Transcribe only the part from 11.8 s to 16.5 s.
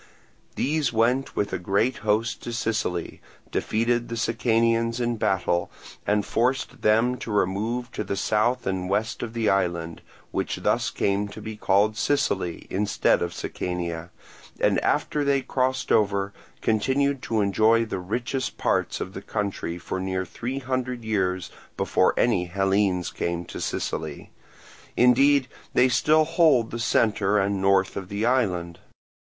Sicily instead of Sicania, and after they crossed over